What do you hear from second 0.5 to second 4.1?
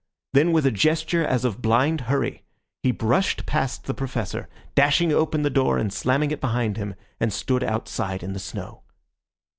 with a gesture as of blind hurry, he brushed past the